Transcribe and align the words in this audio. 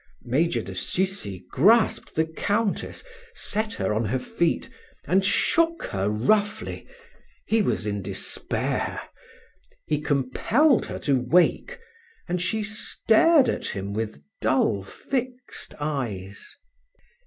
Major 0.23 0.63
de 0.63 0.73
Sucy 0.73 1.45
grasped 1.51 2.15
the 2.15 2.25
Countess, 2.25 3.03
set 3.35 3.73
her 3.73 3.93
on 3.93 4.05
her 4.05 4.17
feet, 4.17 4.67
and 5.05 5.23
shook 5.23 5.83
her 5.91 6.09
roughly; 6.09 6.87
he 7.45 7.61
was 7.61 7.85
in 7.85 8.01
despair. 8.01 8.99
He 9.85 10.01
compelled 10.01 10.87
her 10.87 10.97
to 11.05 11.19
wake, 11.21 11.77
and 12.27 12.41
she 12.41 12.63
stared 12.63 13.47
at 13.47 13.67
him 13.67 13.93
with 13.93 14.23
dull 14.41 14.81
fixed 14.81 15.75
eyes. 15.79 16.57